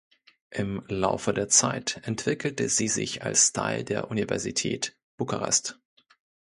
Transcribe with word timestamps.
Im 0.49 0.83
Laufe 0.87 1.31
der 1.31 1.47
Zeit 1.47 2.01
entwickelte 2.05 2.67
sie 2.69 2.87
sich 2.87 3.21
als 3.23 3.53
Teil 3.53 3.83
der 3.83 4.09
Universität 4.09 4.97
Bukarest. 5.17 5.77